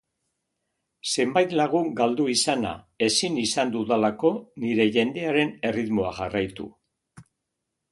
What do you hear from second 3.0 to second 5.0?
ezin izan dudalako nire